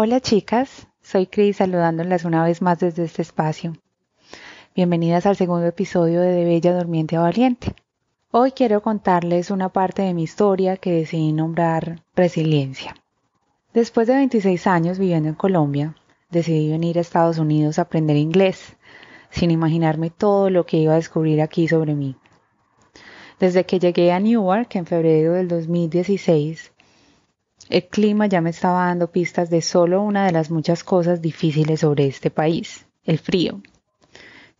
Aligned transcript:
Hola 0.00 0.20
chicas, 0.20 0.86
soy 1.02 1.26
Cris 1.26 1.56
saludándolas 1.56 2.24
una 2.24 2.44
vez 2.44 2.62
más 2.62 2.78
desde 2.78 3.02
este 3.02 3.20
espacio. 3.20 3.72
Bienvenidas 4.76 5.26
al 5.26 5.34
segundo 5.34 5.66
episodio 5.66 6.20
de 6.20 6.30
De 6.30 6.44
Bella 6.44 6.72
Durmiente 6.78 7.16
a 7.16 7.20
Valiente. 7.22 7.74
Hoy 8.30 8.52
quiero 8.52 8.80
contarles 8.80 9.50
una 9.50 9.70
parte 9.70 10.02
de 10.02 10.14
mi 10.14 10.22
historia 10.22 10.76
que 10.76 10.92
decidí 10.92 11.32
nombrar 11.32 12.04
resiliencia. 12.14 12.94
Después 13.74 14.06
de 14.06 14.14
26 14.14 14.68
años 14.68 15.00
viviendo 15.00 15.30
en 15.30 15.34
Colombia, 15.34 15.96
decidí 16.30 16.70
venir 16.70 16.96
a 16.98 17.00
Estados 17.00 17.38
Unidos 17.38 17.80
a 17.80 17.82
aprender 17.82 18.16
inglés, 18.16 18.76
sin 19.30 19.50
imaginarme 19.50 20.10
todo 20.10 20.48
lo 20.48 20.64
que 20.64 20.76
iba 20.76 20.92
a 20.92 21.02
descubrir 21.02 21.42
aquí 21.42 21.66
sobre 21.66 21.96
mí. 21.96 22.14
Desde 23.40 23.66
que 23.66 23.80
llegué 23.80 24.12
a 24.12 24.20
Newark 24.20 24.76
en 24.76 24.86
febrero 24.86 25.32
del 25.32 25.48
2016, 25.48 26.70
el 27.68 27.86
clima 27.86 28.26
ya 28.26 28.40
me 28.40 28.50
estaba 28.50 28.86
dando 28.86 29.10
pistas 29.10 29.50
de 29.50 29.60
solo 29.60 30.02
una 30.02 30.24
de 30.24 30.32
las 30.32 30.50
muchas 30.50 30.84
cosas 30.84 31.20
difíciles 31.20 31.80
sobre 31.80 32.06
este 32.06 32.30
país, 32.30 32.86
el 33.04 33.18
frío. 33.18 33.60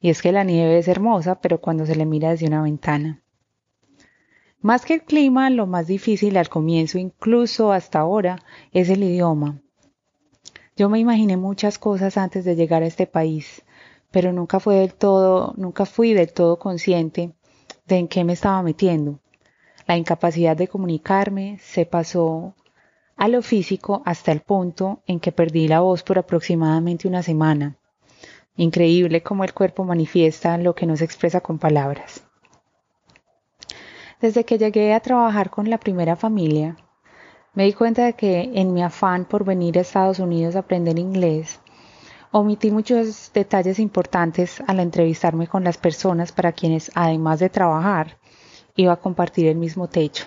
Y 0.00 0.10
es 0.10 0.22
que 0.22 0.32
la 0.32 0.44
nieve 0.44 0.78
es 0.78 0.88
hermosa, 0.88 1.40
pero 1.40 1.60
cuando 1.60 1.86
se 1.86 1.96
le 1.96 2.06
mira 2.06 2.30
desde 2.30 2.46
una 2.46 2.62
ventana. 2.62 3.22
Más 4.60 4.84
que 4.84 4.94
el 4.94 5.02
clima, 5.02 5.50
lo 5.50 5.66
más 5.66 5.86
difícil 5.86 6.36
al 6.36 6.48
comienzo, 6.48 6.98
incluso 6.98 7.72
hasta 7.72 8.00
ahora, 8.00 8.40
es 8.72 8.90
el 8.90 9.02
idioma. 9.02 9.60
Yo 10.76 10.88
me 10.88 10.98
imaginé 10.98 11.36
muchas 11.36 11.78
cosas 11.78 12.16
antes 12.16 12.44
de 12.44 12.56
llegar 12.56 12.82
a 12.82 12.86
este 12.86 13.06
país, 13.06 13.62
pero 14.10 14.32
nunca 14.32 14.60
fue 14.60 14.76
del 14.76 14.94
todo, 14.94 15.54
nunca 15.56 15.86
fui 15.86 16.12
del 16.12 16.32
todo 16.32 16.58
consciente 16.58 17.32
de 17.86 17.96
en 17.96 18.08
qué 18.08 18.24
me 18.24 18.34
estaba 18.34 18.62
metiendo. 18.62 19.18
La 19.86 19.96
incapacidad 19.96 20.56
de 20.56 20.68
comunicarme 20.68 21.58
se 21.62 21.86
pasó 21.86 22.54
a 23.18 23.26
lo 23.26 23.42
físico 23.42 24.00
hasta 24.06 24.30
el 24.32 24.40
punto 24.40 25.02
en 25.06 25.18
que 25.18 25.32
perdí 25.32 25.66
la 25.66 25.80
voz 25.80 26.04
por 26.04 26.18
aproximadamente 26.18 27.08
una 27.08 27.22
semana. 27.22 27.76
Increíble 28.56 29.22
cómo 29.22 29.44
el 29.44 29.52
cuerpo 29.52 29.84
manifiesta 29.84 30.56
lo 30.56 30.74
que 30.74 30.86
no 30.86 30.96
se 30.96 31.04
expresa 31.04 31.40
con 31.40 31.58
palabras. 31.58 32.24
Desde 34.20 34.44
que 34.44 34.58
llegué 34.58 34.94
a 34.94 35.00
trabajar 35.00 35.50
con 35.50 35.68
la 35.68 35.78
primera 35.78 36.16
familia, 36.16 36.76
me 37.54 37.64
di 37.64 37.72
cuenta 37.72 38.04
de 38.04 38.12
que 38.12 38.50
en 38.54 38.72
mi 38.72 38.82
afán 38.82 39.24
por 39.24 39.44
venir 39.44 39.78
a 39.78 39.80
Estados 39.82 40.20
Unidos 40.20 40.54
a 40.54 40.60
aprender 40.60 40.98
inglés, 40.98 41.60
omití 42.30 42.70
muchos 42.70 43.32
detalles 43.32 43.80
importantes 43.80 44.62
al 44.66 44.78
entrevistarme 44.78 45.48
con 45.48 45.64
las 45.64 45.76
personas 45.76 46.30
para 46.30 46.52
quienes, 46.52 46.92
además 46.94 47.40
de 47.40 47.48
trabajar, 47.48 48.18
iba 48.76 48.92
a 48.92 49.00
compartir 49.00 49.48
el 49.48 49.56
mismo 49.56 49.88
techo. 49.88 50.26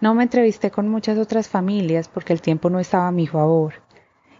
No 0.00 0.14
me 0.14 0.22
entrevisté 0.22 0.70
con 0.70 0.88
muchas 0.88 1.18
otras 1.18 1.48
familias 1.48 2.08
porque 2.08 2.32
el 2.32 2.40
tiempo 2.40 2.70
no 2.70 2.80
estaba 2.80 3.08
a 3.08 3.12
mi 3.12 3.26
favor. 3.26 3.74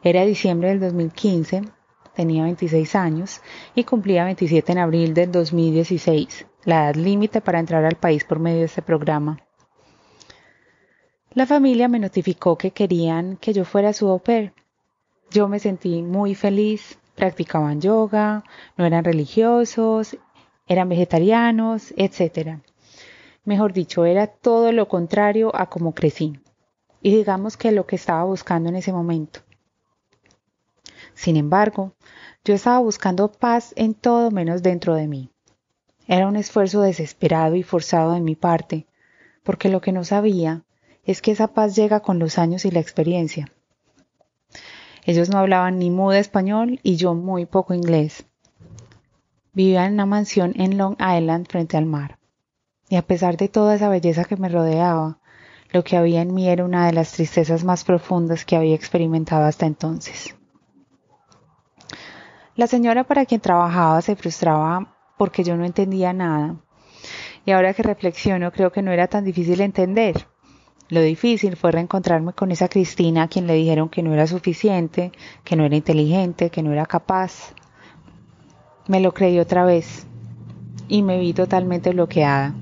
Era 0.02 0.24
diciembre 0.24 0.70
del 0.70 0.80
2015, 0.80 1.62
tenía 2.14 2.44
26 2.44 2.94
años 2.94 3.42
y 3.74 3.84
cumplía 3.84 4.24
27 4.24 4.72
en 4.72 4.78
abril 4.78 5.12
del 5.12 5.30
2016, 5.30 6.46
la 6.64 6.84
edad 6.84 6.94
límite 6.94 7.42
para 7.42 7.60
entrar 7.60 7.84
al 7.84 7.96
país 7.96 8.24
por 8.24 8.38
medio 8.38 8.60
de 8.60 8.64
este 8.64 8.80
programa. 8.80 9.38
La 11.34 11.44
familia 11.44 11.88
me 11.88 11.98
notificó 11.98 12.56
que 12.56 12.70
querían 12.70 13.36
que 13.36 13.52
yo 13.52 13.66
fuera 13.66 13.92
su 13.92 14.08
au 14.08 14.18
pair. 14.18 14.54
Yo 15.30 15.46
me 15.46 15.58
sentí 15.58 16.02
muy 16.02 16.34
feliz, 16.34 16.98
practicaban 17.14 17.82
yoga, 17.82 18.44
no 18.78 18.86
eran 18.86 19.04
religiosos, 19.04 20.16
eran 20.66 20.88
vegetarianos, 20.88 21.92
etc. 21.96 22.60
Mejor 23.44 23.72
dicho, 23.72 24.04
era 24.04 24.26
todo 24.26 24.72
lo 24.72 24.88
contrario 24.88 25.54
a 25.54 25.66
como 25.70 25.94
crecí. 25.94 26.38
Y 27.02 27.14
digamos 27.14 27.56
que 27.56 27.72
lo 27.72 27.86
que 27.86 27.96
estaba 27.96 28.24
buscando 28.24 28.68
en 28.68 28.76
ese 28.76 28.92
momento. 28.92 29.40
Sin 31.14 31.36
embargo, 31.36 31.94
yo 32.44 32.54
estaba 32.54 32.78
buscando 32.78 33.32
paz 33.32 33.72
en 33.76 33.94
todo 33.94 34.30
menos 34.30 34.62
dentro 34.62 34.94
de 34.94 35.08
mí. 35.08 35.30
Era 36.06 36.26
un 36.26 36.36
esfuerzo 36.36 36.82
desesperado 36.82 37.54
y 37.54 37.62
forzado 37.62 38.12
de 38.12 38.20
mi 38.20 38.34
parte, 38.34 38.86
porque 39.42 39.68
lo 39.68 39.80
que 39.80 39.92
no 39.92 40.04
sabía 40.04 40.64
es 41.04 41.22
que 41.22 41.32
esa 41.32 41.48
paz 41.48 41.74
llega 41.76 42.00
con 42.00 42.18
los 42.18 42.38
años 42.38 42.64
y 42.64 42.70
la 42.70 42.80
experiencia. 42.80 43.50
Ellos 45.04 45.30
no 45.30 45.38
hablaban 45.38 45.78
ni 45.78 45.90
muda 45.90 46.18
español 46.18 46.78
y 46.82 46.96
yo 46.96 47.14
muy 47.14 47.46
poco 47.46 47.74
inglés. 47.74 48.26
Vivía 49.52 49.86
en 49.86 49.94
una 49.94 50.06
mansión 50.06 50.52
en 50.56 50.76
Long 50.78 50.96
Island 51.00 51.48
frente 51.48 51.76
al 51.76 51.86
mar. 51.86 52.19
Y 52.90 52.96
a 52.96 53.02
pesar 53.02 53.36
de 53.36 53.48
toda 53.48 53.76
esa 53.76 53.88
belleza 53.88 54.24
que 54.24 54.36
me 54.36 54.48
rodeaba, 54.48 55.20
lo 55.70 55.84
que 55.84 55.96
había 55.96 56.22
en 56.22 56.34
mí 56.34 56.48
era 56.48 56.64
una 56.64 56.86
de 56.86 56.92
las 56.92 57.12
tristezas 57.12 57.62
más 57.62 57.84
profundas 57.84 58.44
que 58.44 58.56
había 58.56 58.74
experimentado 58.74 59.44
hasta 59.44 59.64
entonces. 59.64 60.34
La 62.56 62.66
señora 62.66 63.04
para 63.04 63.26
quien 63.26 63.40
trabajaba 63.40 64.02
se 64.02 64.16
frustraba 64.16 64.96
porque 65.16 65.44
yo 65.44 65.56
no 65.56 65.64
entendía 65.64 66.12
nada. 66.12 66.56
Y 67.46 67.52
ahora 67.52 67.74
que 67.74 67.84
reflexiono, 67.84 68.50
creo 68.50 68.72
que 68.72 68.82
no 68.82 68.90
era 68.90 69.06
tan 69.06 69.24
difícil 69.24 69.60
entender. 69.60 70.26
Lo 70.88 71.00
difícil 71.00 71.54
fue 71.54 71.70
reencontrarme 71.70 72.32
con 72.32 72.50
esa 72.50 72.68
Cristina 72.68 73.22
a 73.22 73.28
quien 73.28 73.46
le 73.46 73.54
dijeron 73.54 73.88
que 73.88 74.02
no 74.02 74.12
era 74.12 74.26
suficiente, 74.26 75.12
que 75.44 75.54
no 75.54 75.64
era 75.64 75.76
inteligente, 75.76 76.50
que 76.50 76.64
no 76.64 76.72
era 76.72 76.86
capaz. 76.86 77.54
Me 78.88 78.98
lo 78.98 79.14
creí 79.14 79.38
otra 79.38 79.64
vez 79.64 80.08
y 80.88 81.04
me 81.04 81.20
vi 81.20 81.32
totalmente 81.32 81.90
bloqueada 81.90 82.52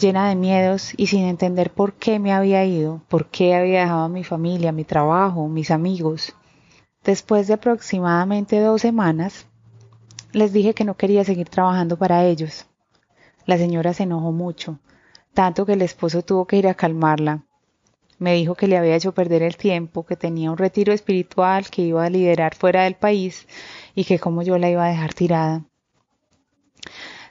llena 0.00 0.28
de 0.28 0.34
miedos 0.34 0.92
y 0.96 1.06
sin 1.06 1.24
entender 1.24 1.70
por 1.70 1.92
qué 1.92 2.18
me 2.18 2.32
había 2.32 2.64
ido, 2.64 3.02
por 3.08 3.26
qué 3.30 3.54
había 3.54 3.82
dejado 3.82 4.04
a 4.04 4.08
mi 4.08 4.24
familia, 4.24 4.72
mi 4.72 4.84
trabajo, 4.84 5.46
mis 5.48 5.70
amigos. 5.70 6.34
Después 7.04 7.46
de 7.46 7.54
aproximadamente 7.54 8.58
dos 8.60 8.80
semanas, 8.80 9.46
les 10.32 10.52
dije 10.52 10.74
que 10.74 10.84
no 10.84 10.96
quería 10.96 11.24
seguir 11.24 11.48
trabajando 11.48 11.96
para 11.96 12.24
ellos. 12.24 12.66
La 13.46 13.58
señora 13.58 13.92
se 13.92 14.04
enojó 14.04 14.32
mucho, 14.32 14.78
tanto 15.34 15.66
que 15.66 15.74
el 15.74 15.82
esposo 15.82 16.22
tuvo 16.22 16.46
que 16.46 16.56
ir 16.56 16.66
a 16.68 16.74
calmarla. 16.74 17.44
Me 18.18 18.34
dijo 18.34 18.54
que 18.54 18.68
le 18.68 18.76
había 18.76 18.96
hecho 18.96 19.12
perder 19.12 19.42
el 19.42 19.56
tiempo, 19.56 20.04
que 20.04 20.16
tenía 20.16 20.50
un 20.50 20.58
retiro 20.58 20.92
espiritual 20.92 21.70
que 21.70 21.82
iba 21.82 22.04
a 22.04 22.10
liderar 22.10 22.54
fuera 22.54 22.84
del 22.84 22.94
país 22.94 23.46
y 23.94 24.04
que 24.04 24.18
como 24.18 24.42
yo 24.42 24.58
la 24.58 24.68
iba 24.68 24.84
a 24.84 24.90
dejar 24.90 25.14
tirada. 25.14 25.64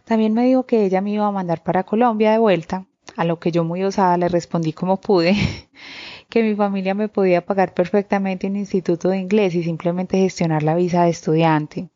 También 0.09 0.33
me 0.33 0.43
dijo 0.43 0.65
que 0.65 0.85
ella 0.85 1.01
me 1.01 1.11
iba 1.11 1.27
a 1.27 1.31
mandar 1.31 1.61
para 1.61 1.83
Colombia 1.83 2.31
de 2.31 2.39
vuelta, 2.39 2.87
a 3.15 3.25
lo 3.25 3.39
que 3.39 3.51
yo 3.51 3.63
muy 3.63 3.83
osada 3.83 4.17
le 4.17 4.27
respondí 4.27 4.73
como 4.73 4.99
pude, 4.99 5.35
que 6.29 6.41
mi 6.41 6.55
familia 6.55 6.95
me 6.95 7.09
podía 7.09 7.45
pagar 7.45 7.75
perfectamente 7.75 8.47
un 8.47 8.55
instituto 8.55 9.09
de 9.09 9.19
inglés 9.19 9.53
y 9.53 9.61
simplemente 9.61 10.17
gestionar 10.17 10.63
la 10.63 10.73
visa 10.73 11.03
de 11.03 11.11
estudiante. 11.11 11.89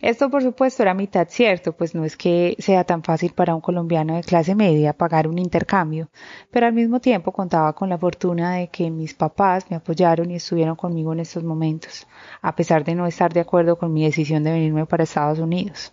Esto 0.00 0.30
por 0.30 0.42
supuesto 0.42 0.82
era 0.82 0.94
mitad 0.94 1.28
cierto, 1.28 1.76
pues 1.76 1.94
no 1.94 2.06
es 2.06 2.16
que 2.16 2.56
sea 2.58 2.84
tan 2.84 3.02
fácil 3.02 3.34
para 3.34 3.54
un 3.54 3.60
colombiano 3.60 4.16
de 4.16 4.22
clase 4.22 4.54
media 4.54 4.94
pagar 4.94 5.28
un 5.28 5.38
intercambio, 5.38 6.08
pero 6.50 6.64
al 6.64 6.72
mismo 6.72 7.00
tiempo 7.00 7.32
contaba 7.32 7.74
con 7.74 7.90
la 7.90 7.98
fortuna 7.98 8.54
de 8.54 8.68
que 8.68 8.90
mis 8.90 9.12
papás 9.12 9.66
me 9.68 9.76
apoyaron 9.76 10.30
y 10.30 10.36
estuvieron 10.36 10.74
conmigo 10.74 11.12
en 11.12 11.20
estos 11.20 11.44
momentos, 11.44 12.06
a 12.40 12.56
pesar 12.56 12.82
de 12.82 12.94
no 12.94 13.06
estar 13.06 13.30
de 13.34 13.40
acuerdo 13.40 13.76
con 13.76 13.92
mi 13.92 14.04
decisión 14.04 14.42
de 14.42 14.52
venirme 14.52 14.86
para 14.86 15.04
Estados 15.04 15.38
Unidos. 15.38 15.92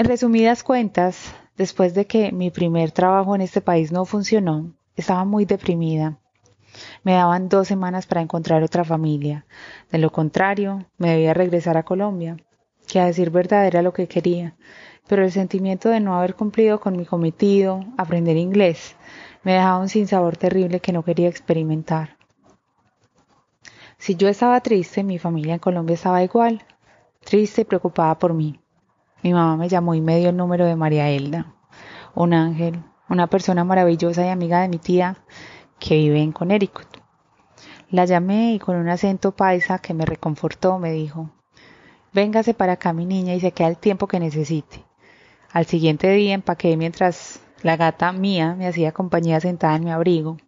En 0.00 0.06
resumidas 0.06 0.62
cuentas, 0.62 1.34
después 1.58 1.92
de 1.92 2.06
que 2.06 2.32
mi 2.32 2.50
primer 2.50 2.90
trabajo 2.90 3.34
en 3.34 3.42
este 3.42 3.60
país 3.60 3.92
no 3.92 4.06
funcionó, 4.06 4.72
estaba 4.96 5.26
muy 5.26 5.44
deprimida. 5.44 6.18
Me 7.04 7.12
daban 7.12 7.50
dos 7.50 7.68
semanas 7.68 8.06
para 8.06 8.22
encontrar 8.22 8.62
otra 8.62 8.82
familia. 8.82 9.44
De 9.92 9.98
lo 9.98 10.10
contrario, 10.10 10.86
me 10.96 11.10
debía 11.10 11.34
regresar 11.34 11.76
a 11.76 11.82
Colombia, 11.82 12.38
que 12.88 12.98
a 12.98 13.04
decir 13.04 13.28
verdad 13.28 13.66
era 13.66 13.82
lo 13.82 13.92
que 13.92 14.08
quería. 14.08 14.56
Pero 15.06 15.22
el 15.22 15.32
sentimiento 15.32 15.90
de 15.90 16.00
no 16.00 16.16
haber 16.16 16.34
cumplido 16.34 16.80
con 16.80 16.96
mi 16.96 17.04
cometido, 17.04 17.84
aprender 17.98 18.38
inglés, 18.38 18.96
me 19.42 19.52
dejaba 19.52 19.80
un 19.80 19.90
sinsabor 19.90 20.38
terrible 20.38 20.80
que 20.80 20.94
no 20.94 21.02
quería 21.02 21.28
experimentar. 21.28 22.16
Si 23.98 24.14
yo 24.14 24.28
estaba 24.28 24.62
triste, 24.62 25.04
mi 25.04 25.18
familia 25.18 25.52
en 25.52 25.60
Colombia 25.60 25.92
estaba 25.92 26.24
igual, 26.24 26.64
triste 27.22 27.60
y 27.60 27.64
preocupada 27.66 28.18
por 28.18 28.32
mí. 28.32 28.58
Mi 29.22 29.32
mamá 29.32 29.56
me 29.56 29.68
llamó 29.68 29.94
y 29.94 30.00
me 30.00 30.18
dio 30.18 30.30
el 30.30 30.36
número 30.36 30.64
de 30.64 30.76
María 30.76 31.08
Elda, 31.10 31.54
un 32.14 32.32
ángel, 32.32 32.82
una 33.08 33.26
persona 33.26 33.64
maravillosa 33.64 34.24
y 34.24 34.28
amiga 34.28 34.62
de 34.62 34.68
mi 34.68 34.78
tía 34.78 35.16
que 35.78 35.96
vive 35.96 36.22
en 36.22 36.32
Connecticut. 36.32 36.86
La 37.90 38.04
llamé 38.04 38.54
y 38.54 38.58
con 38.58 38.76
un 38.76 38.88
acento 38.88 39.32
paisa 39.32 39.78
que 39.78 39.94
me 39.94 40.06
reconfortó 40.06 40.78
me 40.78 40.92
dijo, 40.92 41.30
Véngase 42.12 42.54
para 42.54 42.72
acá 42.72 42.92
mi 42.92 43.04
niña 43.04 43.34
y 43.34 43.40
se 43.40 43.52
queda 43.52 43.68
el 43.68 43.76
tiempo 43.76 44.06
que 44.06 44.20
necesite. 44.20 44.84
Al 45.52 45.66
siguiente 45.66 46.10
día 46.10 46.34
empaqué 46.34 46.76
mientras 46.76 47.40
la 47.62 47.76
gata 47.76 48.12
mía 48.12 48.54
me 48.56 48.66
hacía 48.66 48.92
compañía 48.92 49.40
sentada 49.40 49.76
en 49.76 49.84
mi 49.84 49.90
abrigo. 49.90 50.38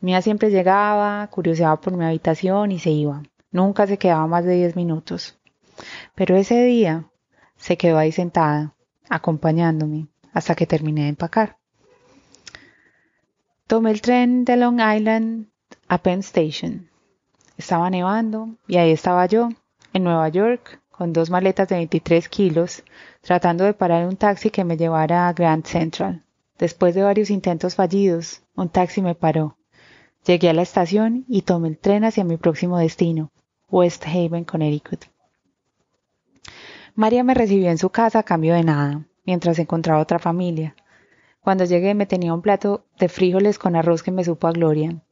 Mía 0.00 0.20
siempre 0.20 0.50
llegaba, 0.50 1.26
curioseaba 1.28 1.80
por 1.80 1.96
mi 1.96 2.04
habitación 2.04 2.72
y 2.72 2.78
se 2.78 2.90
iba. 2.90 3.22
Nunca 3.50 3.86
se 3.86 3.96
quedaba 3.96 4.26
más 4.26 4.44
de 4.44 4.54
diez 4.54 4.76
minutos. 4.76 5.38
Pero 6.14 6.36
ese 6.36 6.62
día 6.64 7.06
se 7.64 7.78
quedó 7.78 7.96
ahí 7.96 8.12
sentada, 8.12 8.74
acompañándome, 9.08 10.08
hasta 10.34 10.54
que 10.54 10.66
terminé 10.66 11.04
de 11.04 11.08
empacar. 11.08 11.56
Tomé 13.66 13.90
el 13.90 14.02
tren 14.02 14.44
de 14.44 14.58
Long 14.58 14.82
Island 14.82 15.46
a 15.88 15.96
Penn 15.96 16.20
Station. 16.20 16.90
Estaba 17.56 17.88
nevando 17.88 18.50
y 18.68 18.76
ahí 18.76 18.90
estaba 18.90 19.24
yo, 19.24 19.48
en 19.94 20.04
Nueva 20.04 20.28
York, 20.28 20.78
con 20.90 21.14
dos 21.14 21.30
maletas 21.30 21.66
de 21.68 21.76
23 21.76 22.28
kilos, 22.28 22.82
tratando 23.22 23.64
de 23.64 23.72
parar 23.72 24.06
un 24.06 24.18
taxi 24.18 24.50
que 24.50 24.64
me 24.64 24.76
llevara 24.76 25.26
a 25.26 25.32
Grand 25.32 25.64
Central. 25.64 26.22
Después 26.58 26.94
de 26.94 27.02
varios 27.02 27.30
intentos 27.30 27.76
fallidos, 27.76 28.42
un 28.54 28.68
taxi 28.68 29.00
me 29.00 29.14
paró. 29.14 29.56
Llegué 30.26 30.50
a 30.50 30.52
la 30.52 30.60
estación 30.60 31.24
y 31.28 31.40
tomé 31.40 31.68
el 31.68 31.78
tren 31.78 32.04
hacia 32.04 32.24
mi 32.24 32.36
próximo 32.36 32.76
destino, 32.76 33.32
West 33.70 34.04
Haven, 34.06 34.44
Connecticut. 34.44 35.13
María 36.96 37.24
me 37.24 37.34
recibió 37.34 37.70
en 37.70 37.78
su 37.78 37.90
casa 37.90 38.20
a 38.20 38.22
cambio 38.22 38.54
de 38.54 38.62
nada, 38.62 39.04
mientras 39.26 39.58
encontraba 39.58 40.00
otra 40.00 40.20
familia. 40.20 40.76
Cuando 41.40 41.64
llegué 41.64 41.92
me 41.92 42.06
tenía 42.06 42.32
un 42.32 42.40
plato 42.40 42.84
de 43.00 43.08
frijoles 43.08 43.58
con 43.58 43.74
arroz 43.74 44.04
que 44.04 44.12
me 44.12 44.22
supo 44.22 44.46
a 44.46 44.52
gloria. 44.52 45.02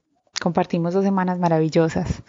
Compartimos 0.40 0.94
dos 0.94 1.02
semanas 1.02 1.40
maravillosas, 1.40 2.22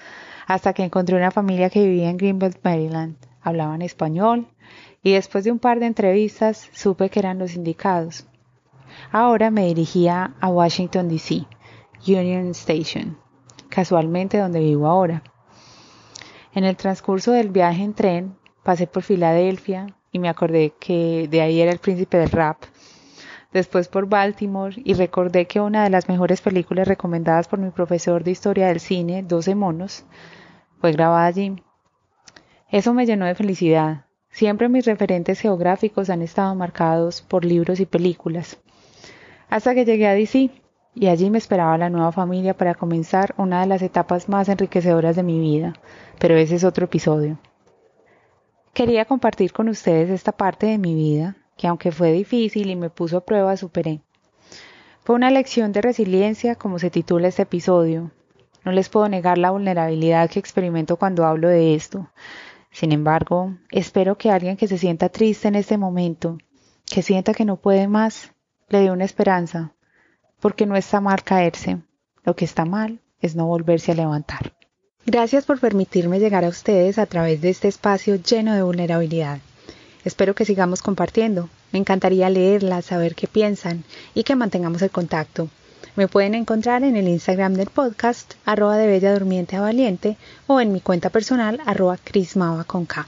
hasta 0.47 0.73
que 0.73 0.83
encontré 0.83 1.15
una 1.15 1.29
familia 1.29 1.69
que 1.69 1.85
vivía 1.85 2.09
en 2.09 2.17
Greenbelt, 2.17 2.63
Maryland. 2.63 3.15
Hablaban 3.41 3.83
español 3.83 4.47
y 5.03 5.11
después 5.11 5.44
de 5.44 5.51
un 5.51 5.59
par 5.59 5.79
de 5.79 5.85
entrevistas 5.85 6.69
supe 6.73 7.11
que 7.11 7.19
eran 7.19 7.38
los 7.38 7.53
indicados. 7.53 8.25
Ahora 9.11 9.51
me 9.51 9.67
dirigía 9.67 10.33
a 10.39 10.49
Washington, 10.49 11.09
D.C., 11.09 11.45
Union 12.07 12.47
Station, 12.51 13.19
casualmente 13.69 14.39
donde 14.39 14.61
vivo 14.61 14.88
ahora. 14.88 15.21
En 16.56 16.63
el 16.63 16.75
transcurso 16.75 17.33
del 17.33 17.49
viaje 17.49 17.83
en 17.83 17.94
tren 17.94 18.43
pasé 18.63 18.88
por 18.88 19.04
Filadelfia 19.04 19.88
y 20.12 20.19
me 20.19 20.30
acordé 20.30 20.74
que 20.80 21.27
de 21.30 21.42
ahí 21.42 21.62
era 21.62 21.71
el 21.71 21.80
príncipe 21.80 22.18
del 22.18 22.31
rap 22.31 22.57
después 23.54 23.88
por 23.88 24.07
Baltimore 24.07 24.75
y 24.83 24.95
recordé 24.95 25.45
que 25.45 25.62
una 25.62 25.83
de 25.83 25.89
las 25.89 26.10
mejores 26.10 26.42
películas 26.42 26.88
recomendadas 26.88 27.48
por 27.48 27.60
mi 27.60 27.69
profesor 27.69 28.24
de 28.24 28.31
historia 28.31 28.68
del 28.68 28.80
cine, 28.80 29.24
12 29.24 29.56
monos, 29.56 30.06
fue 30.81 30.92
grabada 30.92 31.27
allí. 31.27 31.63
Eso 32.69 32.94
me 32.94 33.06
llenó 33.06 33.25
de 33.25 33.36
felicidad. 33.36 34.06
Siempre 34.31 34.68
mis 34.68 34.86
referentes 34.86 35.39
geográficos 35.39 36.09
han 36.09 36.24
estado 36.24 36.56
marcados 36.56 37.21
por 37.21 37.45
libros 37.45 37.80
y 37.80 37.86
películas. 37.86 38.59
Hasta 39.50 39.75
que 39.75 39.86
llegué 39.86 40.07
a 40.07 40.16
DC 40.16 40.50
y 40.95 41.07
allí 41.07 41.30
me 41.30 41.38
esperaba 41.38 41.77
la 41.77 41.92
nueva 41.92 42.12
familia 42.12 42.57
para 42.57 42.74
comenzar 42.74 43.36
una 43.38 43.62
de 43.62 43.68
las 43.68 43.83
etapas 43.83 44.27
más 44.27 44.50
enriquecedoras 44.50 45.16
de 45.16 45.24
mi 45.24 45.39
vida, 45.39 45.74
pero 46.19 46.36
ese 46.36 46.56
es 46.56 46.63
otro 46.63 46.86
episodio. 46.86 47.38
Quería 48.73 49.05
compartir 49.05 49.53
con 49.53 49.69
ustedes 49.69 50.09
esta 50.09 50.31
parte 50.31 50.65
de 50.65 50.79
mi 50.79 50.95
vida 50.95 51.35
que 51.57 51.67
aunque 51.67 51.91
fue 51.91 52.11
difícil 52.11 52.71
y 52.71 52.75
me 52.75 52.89
puso 52.89 53.17
a 53.17 53.25
prueba, 53.25 53.55
superé. 53.55 54.01
Fue 55.03 55.15
una 55.15 55.29
lección 55.29 55.71
de 55.71 55.81
resiliencia, 55.81 56.55
como 56.55 56.79
se 56.79 56.89
titula 56.89 57.27
este 57.27 57.43
episodio. 57.43 58.11
No 58.65 58.71
les 58.71 58.89
puedo 58.89 59.07
negar 59.09 59.37
la 59.37 59.51
vulnerabilidad 59.51 60.29
que 60.29 60.39
experimento 60.39 60.97
cuando 60.97 61.25
hablo 61.25 61.49
de 61.49 61.75
esto. 61.75 62.09
Sin 62.71 62.91
embargo, 62.91 63.55
espero 63.69 64.17
que 64.17 64.31
alguien 64.31 64.57
que 64.57 64.67
se 64.67 64.79
sienta 64.79 65.09
triste 65.09 65.47
en 65.47 65.55
este 65.55 65.77
momento, 65.77 66.37
que 66.85 67.03
sienta 67.03 67.33
que 67.33 67.45
no 67.45 67.57
puede 67.57 67.87
más, 67.87 68.33
le 68.69 68.79
dé 68.79 68.91
una 68.91 69.05
esperanza, 69.05 69.75
porque 70.39 70.65
no 70.65 70.75
está 70.75 70.99
mal 70.99 71.23
caerse. 71.23 71.81
Lo 72.23 72.35
que 72.35 72.45
está 72.45 72.65
mal 72.65 73.01
es 73.19 73.35
no 73.35 73.45
volverse 73.45 73.91
a 73.91 73.95
levantar. 73.95 74.55
Gracias 75.05 75.45
por 75.45 75.59
permitirme 75.59 76.19
llegar 76.19 76.45
a 76.45 76.50
ustedes 76.50 76.97
a 76.97 77.05
través 77.05 77.41
de 77.41 77.50
este 77.50 77.67
espacio 77.67 78.15
lleno 78.15 78.53
de 78.53 78.63
vulnerabilidad. 78.63 79.39
Espero 80.05 80.33
que 80.33 80.45
sigamos 80.45 80.81
compartiendo. 80.81 81.50
Me 81.73 81.79
encantaría 81.79 82.29
leerlas, 82.29 82.85
saber 82.85 83.13
qué 83.13 83.27
piensan 83.27 83.83
y 84.13 84.23
que 84.23 84.38
mantengamos 84.38 84.81
el 84.81 84.91
contacto. 84.91 85.50
Me 85.97 86.07
pueden 86.07 86.35
encontrar 86.35 86.83
en 86.83 86.95
el 86.95 87.09
Instagram 87.09 87.53
del 87.55 87.67
podcast, 87.69 88.35
arroba 88.45 88.77
de 88.77 88.88
Bella 88.88 89.11
Durmiente 89.11 89.57
a 89.57 89.61
Valiente, 89.61 90.15
o 90.47 90.61
en 90.61 90.71
mi 90.71 90.79
cuenta 90.79 91.09
personal, 91.09 91.59
arroba 91.65 91.97
Crismaba 92.01 92.63
con 92.63 92.85
K. 92.85 93.06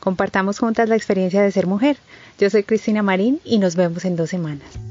Compartamos 0.00 0.58
juntas 0.58 0.88
la 0.88 0.96
experiencia 0.96 1.42
de 1.42 1.52
ser 1.52 1.66
mujer. 1.66 1.98
Yo 2.38 2.48
soy 2.48 2.62
Cristina 2.62 3.02
Marín 3.02 3.38
y 3.44 3.58
nos 3.58 3.76
vemos 3.76 4.06
en 4.06 4.16
dos 4.16 4.30
semanas. 4.30 4.87